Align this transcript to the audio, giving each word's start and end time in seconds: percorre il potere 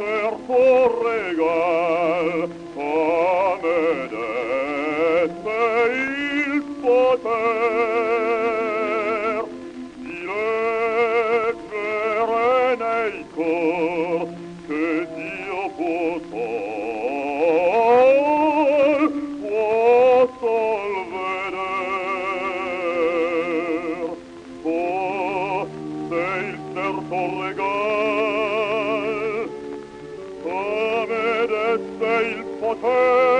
percorre 0.00 1.19
il 32.20 32.44
potere 32.60 33.39